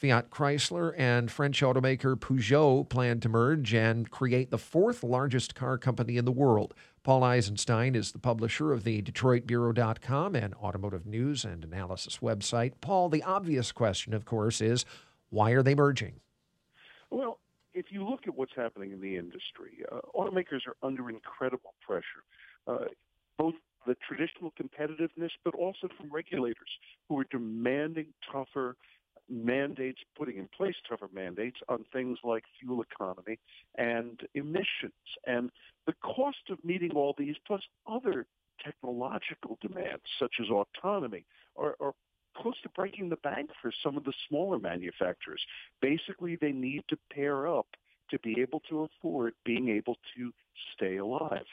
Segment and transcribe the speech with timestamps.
[0.00, 5.76] Fiat Chrysler and French automaker Peugeot plan to merge and create the fourth largest car
[5.76, 6.72] company in the world.
[7.02, 12.72] Paul Eisenstein is the publisher of the DetroitBureau.com and automotive news and analysis website.
[12.80, 14.86] Paul, the obvious question, of course, is
[15.28, 16.14] why are they merging?
[17.10, 17.38] Well,
[17.74, 22.24] if you look at what's happening in the industry, uh, automakers are under incredible pressure,
[22.66, 22.86] uh,
[23.36, 23.54] both
[23.86, 26.70] the traditional competitiveness, but also from regulators
[27.08, 28.76] who are demanding tougher
[29.30, 33.38] mandates, putting in place tougher mandates on things like fuel economy
[33.76, 34.92] and emissions.
[35.26, 35.50] And
[35.86, 38.26] the cost of meeting all these, plus other
[38.64, 41.24] technological demands such as autonomy,
[41.56, 41.94] are, are
[42.36, 45.42] close to breaking the bank for some of the smaller manufacturers.
[45.80, 47.66] Basically, they need to pair up
[48.10, 50.32] to be able to afford being able to
[50.74, 51.46] stay alive.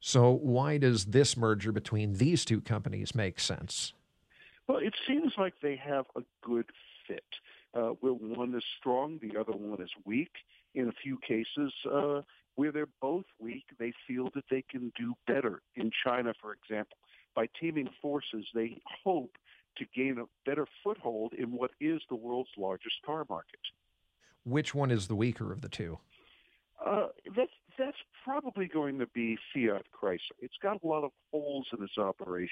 [0.00, 3.92] So, why does this merger between these two companies make sense?
[4.66, 6.66] Well, it seems like they have a good
[7.10, 7.24] fit.
[7.74, 10.32] Uh, where one is strong, the other one is weak.
[10.74, 12.22] In a few cases, uh,
[12.54, 15.62] where they're both weak, they feel that they can do better.
[15.76, 16.96] In China, for example,
[17.34, 19.36] by teaming forces, they hope
[19.76, 23.60] to gain a better foothold in what is the world's largest car market.
[24.44, 25.98] Which one is the weaker of the two?
[26.84, 27.50] Uh, that's
[27.80, 30.36] that's probably going to be Fiat Chrysler.
[30.40, 32.50] It's got a lot of holes in its operations.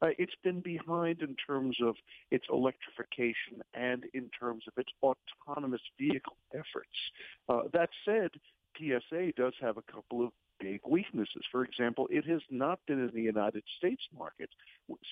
[0.00, 1.96] Uh, it's been behind in terms of
[2.30, 6.88] its electrification and in terms of its autonomous vehicle efforts.
[7.48, 8.30] Uh, that said,
[8.78, 10.30] PSA does have a couple of
[10.60, 11.44] big weaknesses.
[11.50, 14.50] For example, it has not been in the United States market,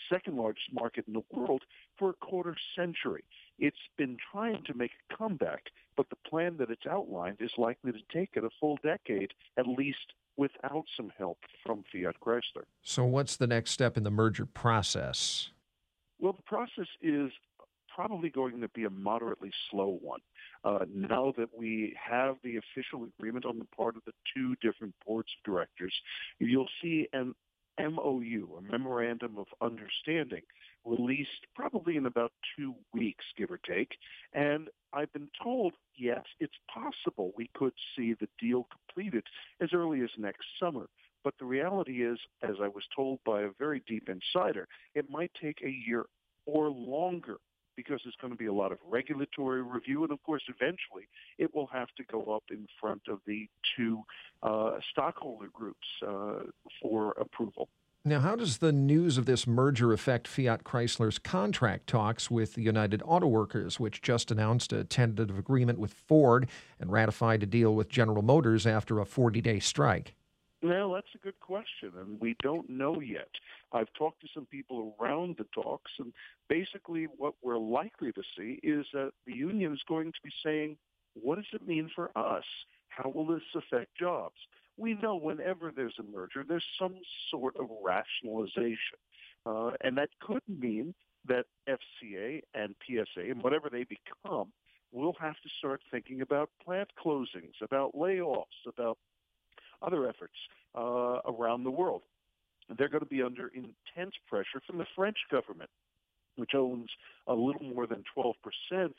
[0.09, 1.63] second largest market in the world,
[1.99, 3.25] for a quarter century.
[3.59, 5.65] It's been trying to make a comeback,
[5.97, 9.67] but the plan that it's outlined is likely to take it a full decade, at
[9.67, 12.65] least without some help from Fiat Chrysler.
[12.83, 15.51] So, what's the next step in the merger process?
[16.21, 17.31] Well, the process is
[17.99, 20.21] probably going to be a moderately slow one.
[20.63, 24.95] Uh, now that we have the official agreement on the part of the two different
[25.05, 25.93] boards of directors,
[26.39, 27.35] you'll see an
[27.77, 30.43] MOU, a Memorandum of Understanding,
[30.85, 33.91] released probably in about two weeks, give or take.
[34.33, 39.25] And I've been told, yes, it's possible we could see the deal completed
[39.61, 40.89] as early as next summer.
[41.25, 45.33] But the reality is, as I was told by a very deep insider, it might
[45.43, 46.05] take a year
[46.47, 47.39] or longer
[47.79, 51.07] because there's going to be a lot of regulatory review, and of course, eventually
[51.39, 54.03] it will have to go up in front of the two
[54.43, 56.41] uh, stockholder groups uh,
[56.83, 57.69] for approval.
[58.05, 62.63] Now, how does the news of this merger affect Fiat Chrysler's contract talks with the
[62.63, 66.49] United Auto Workers, which just announced a tentative agreement with Ford
[66.81, 70.17] and ratified a deal with General Motors after a 40 day strike?
[70.61, 73.29] Well, that's a good question, and we don't know yet.
[73.73, 76.13] I've talked to some people around the talks, and
[76.49, 80.77] basically what we're likely to see is that the union is going to be saying,
[81.15, 82.45] what does it mean for us?
[82.89, 84.37] How will this affect jobs?
[84.77, 86.97] We know whenever there's a merger, there's some
[87.31, 88.99] sort of rationalization.
[89.47, 90.93] Uh, and that could mean
[91.27, 94.49] that FCA and PSA, and whatever they become,
[94.93, 98.99] will have to start thinking about plant closings, about layoffs, about
[99.83, 100.35] other efforts
[100.77, 102.03] uh, around the world.
[102.77, 105.71] They're going to be under intense pressure from the French government,
[106.37, 106.91] which owns
[107.27, 108.33] a little more than 12%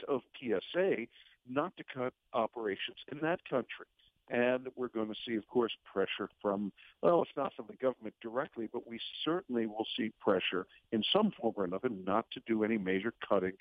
[0.07, 1.05] of PSA,
[1.47, 3.85] not to cut operations in that country.
[4.31, 8.13] And we're going to see, of course, pressure from, well, it's not from the government
[8.21, 12.63] directly, but we certainly will see pressure in some form or another not to do
[12.63, 13.53] any major cutting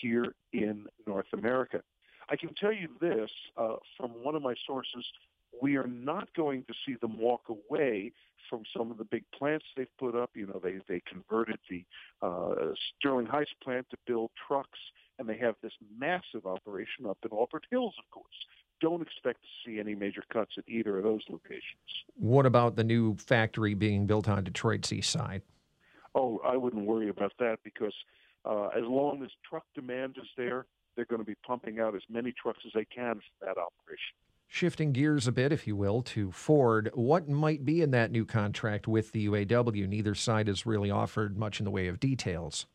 [0.00, 1.80] here in North America.
[2.28, 5.04] I can tell you this uh, from one of my sources
[5.60, 8.12] we are not going to see them walk away
[8.48, 10.30] from some of the big plants they've put up.
[10.34, 11.84] You know, they they converted the
[12.22, 14.78] uh, Sterling Heights plant to build trucks,
[15.18, 18.26] and they have this massive operation up in Auburn Hills, of course.
[18.80, 21.62] Don't expect to see any major cuts at either of those locations.
[22.14, 25.42] What about the new factory being built on Detroit's east side?
[26.14, 27.94] Oh, I wouldn't worry about that because
[28.44, 32.02] uh, as long as truck demand is there, they're going to be pumping out as
[32.08, 34.16] many trucks as they can for that operation.
[34.48, 38.24] Shifting gears a bit, if you will, to Ford, what might be in that new
[38.24, 39.88] contract with the UAW?
[39.88, 42.66] Neither side has really offered much in the way of details.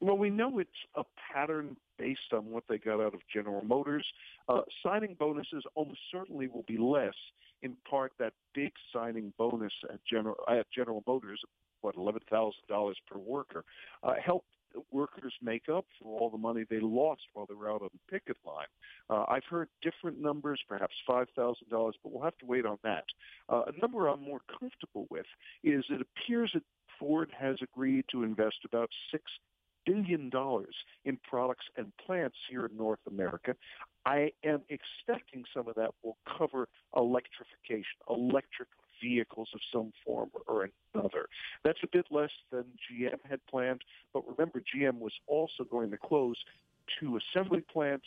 [0.00, 4.06] Well, we know it's a pattern based on what they got out of General Motors.
[4.48, 7.14] Uh, signing bonuses almost certainly will be less.
[7.62, 11.40] In part, that big signing bonus at General at General Motors,
[11.80, 13.64] what eleven thousand dollars per worker,
[14.02, 14.48] uh, helped
[14.90, 18.12] workers make up for all the money they lost while they were out on the
[18.12, 18.66] picket line.
[19.10, 23.04] Uh, I've heard different numbers, perhaps $5,000, but we'll have to wait on that.
[23.48, 25.26] Uh, a number I'm more comfortable with
[25.62, 26.62] is it appears that
[26.98, 29.18] Ford has agreed to invest about $6
[29.86, 30.30] billion
[31.04, 33.54] in products and plants here in North America.
[34.06, 38.68] I am expecting some of that will cover electrification, electric
[39.02, 41.28] vehicles of some form or another.
[41.64, 43.82] That's a bit less than GM had planned,
[44.12, 46.36] but remember, GM was also going to close
[47.00, 48.06] two assembly plants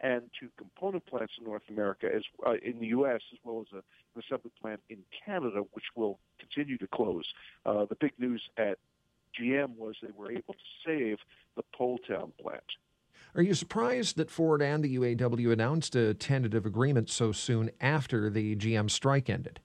[0.00, 3.72] and two component plants in North America, as uh, in the U.S., as well as
[3.72, 7.24] a, an assembly plant in Canada, which will continue to close.
[7.66, 8.78] Uh, the big news at
[9.38, 11.18] GM was they were able to save
[11.56, 12.62] the Poletown plant.
[13.34, 18.30] Are you surprised that Ford and the UAW announced a tentative agreement so soon after
[18.30, 19.60] the GM strike ended?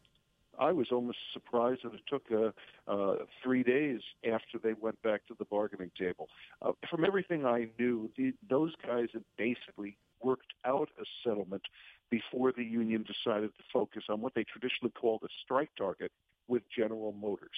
[0.64, 5.28] I was almost surprised that it took uh, uh, three days after they went back
[5.28, 6.30] to the bargaining table.
[6.62, 11.64] Uh, from everything I knew, the, those guys had basically worked out a settlement
[12.10, 16.12] before the union decided to focus on what they traditionally called a strike target
[16.48, 17.50] with General Motors.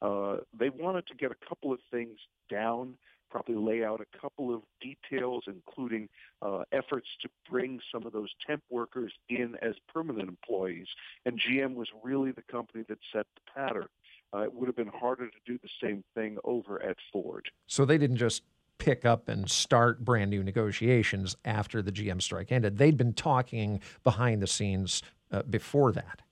[0.00, 2.18] Uh, they wanted to get a couple of things
[2.50, 2.94] down
[3.34, 6.08] probably lay out a couple of details, including
[6.40, 10.86] uh, efforts to bring some of those temp workers in as permanent employees.
[11.26, 13.88] And GM was really the company that set the pattern.
[14.32, 17.50] Uh, it would have been harder to do the same thing over at Ford.
[17.66, 18.44] So they didn't just
[18.78, 22.78] pick up and start brand new negotiations after the GM strike ended.
[22.78, 25.02] They'd been talking behind the scenes
[25.32, 26.22] uh, before that.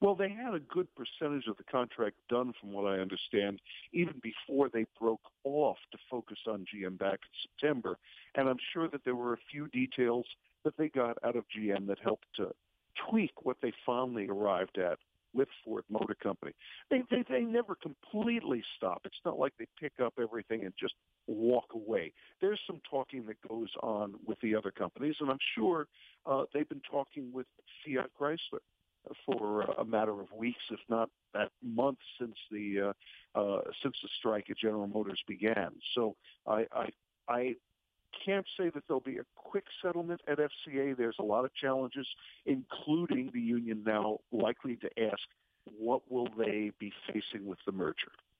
[0.00, 3.60] Well, they had a good percentage of the contract done, from what I understand,
[3.92, 7.98] even before they broke off to focus on GM back in September.
[8.34, 10.24] And I'm sure that there were a few details
[10.64, 12.50] that they got out of GM that helped to
[13.10, 14.98] tweak what they finally arrived at
[15.32, 16.52] with Ford Motor Company.
[16.90, 19.02] They, they they never completely stop.
[19.04, 20.94] It's not like they pick up everything and just
[21.28, 22.12] walk away.
[22.40, 25.86] There's some talking that goes on with the other companies, and I'm sure
[26.26, 27.46] uh, they've been talking with
[27.84, 28.58] Fiat Chrysler
[29.26, 32.94] for a matter of weeks, if not that month, since the
[33.34, 35.70] uh, uh, since the strike at General Motors began.
[35.94, 36.16] So
[36.46, 36.88] I, I
[37.28, 37.54] I
[38.24, 40.96] can't say that there'll be a quick settlement at FCA.
[40.96, 42.06] There's a lot of challenges,
[42.46, 45.22] including the union now likely to ask
[45.78, 48.12] what will they be facing with the merger.